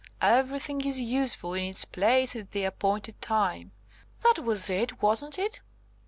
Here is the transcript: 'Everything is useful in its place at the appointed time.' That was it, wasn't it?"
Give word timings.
'Everything 0.19 0.81
is 0.83 0.99
useful 0.99 1.53
in 1.53 1.63
its 1.63 1.85
place 1.85 2.35
at 2.35 2.49
the 2.49 2.63
appointed 2.63 3.21
time.' 3.21 3.71
That 4.21 4.39
was 4.39 4.67
it, 4.67 4.99
wasn't 5.03 5.37
it?" 5.37 5.61